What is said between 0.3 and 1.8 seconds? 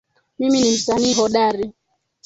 Mimi ni msanii hodari